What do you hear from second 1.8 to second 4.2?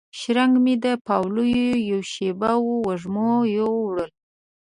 یوه شیبه وه وږمو یووړله